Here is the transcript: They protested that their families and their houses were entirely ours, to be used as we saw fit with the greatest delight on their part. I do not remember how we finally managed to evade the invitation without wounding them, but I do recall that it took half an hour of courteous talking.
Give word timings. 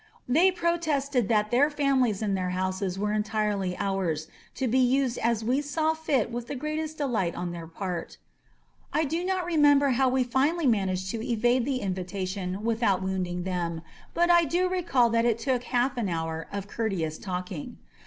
They 0.27 0.49
protested 0.49 1.27
that 1.29 1.51
their 1.51 1.69
families 1.69 2.23
and 2.23 2.35
their 2.35 2.49
houses 2.49 2.97
were 2.97 3.13
entirely 3.13 3.77
ours, 3.77 4.27
to 4.55 4.67
be 4.67 4.79
used 4.79 5.19
as 5.19 5.43
we 5.43 5.61
saw 5.61 5.93
fit 5.93 6.31
with 6.31 6.47
the 6.47 6.55
greatest 6.55 6.97
delight 6.97 7.35
on 7.35 7.51
their 7.51 7.67
part. 7.67 8.17
I 8.91 9.03
do 9.05 9.23
not 9.23 9.45
remember 9.45 9.89
how 9.89 10.09
we 10.09 10.23
finally 10.23 10.65
managed 10.65 11.11
to 11.11 11.23
evade 11.23 11.65
the 11.65 11.81
invitation 11.81 12.63
without 12.63 13.03
wounding 13.03 13.43
them, 13.43 13.83
but 14.15 14.31
I 14.31 14.45
do 14.45 14.67
recall 14.67 15.11
that 15.11 15.23
it 15.25 15.37
took 15.37 15.65
half 15.65 15.97
an 15.97 16.09
hour 16.09 16.47
of 16.51 16.67
courteous 16.67 17.19
talking. 17.19 17.77